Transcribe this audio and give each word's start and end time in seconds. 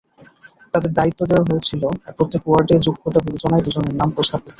তাঁদের 0.73 0.91
দায়িত্ব 0.93 1.21
দেওয়া 1.29 1.47
হয়েছিল 1.49 1.81
প্রত্যেক 2.17 2.41
ওয়ার্ডে 2.45 2.75
যোগ্যতা 2.87 3.19
বিবেচনায় 3.25 3.63
দুজনের 3.65 3.95
নাম 3.95 4.09
প্রস্তাব 4.11 4.39
করতে। 4.39 4.49